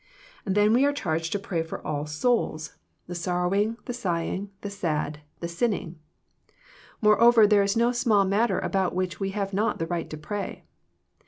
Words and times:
Then 0.45 0.73
we 0.73 0.83
are 0.85 0.93
charged 0.93 1.31
to 1.33 1.37
pray 1.37 1.61
for 1.61 1.85
all 1.85 2.07
souls, 2.07 2.69
the 3.05 3.13
THE 3.13 3.13
PEACTIOE 3.13 3.19
OF 3.19 3.23
PRAYEE 3.23 3.65
125 3.67 3.75
sorrowing, 3.77 3.77
the 3.85 3.93
sighing, 4.33 4.51
the 4.61 4.69
sad, 4.71 5.19
the 5.41 5.47
sinning. 5.47 5.99
Moreover 7.01 7.45
there 7.45 7.61
is 7.61 7.77
no 7.77 7.91
small 7.91 8.25
matter 8.25 8.57
about 8.57 8.95
which 8.95 9.19
we 9.19 9.29
have 9.29 9.53
not 9.53 9.77
the 9.77 9.85
right 9.85 10.09
to 10.09 10.17
pray. 10.17 10.65